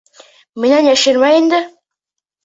Минән 0.63 0.87
йәшермә 0.91 1.29
инде! 1.41 1.59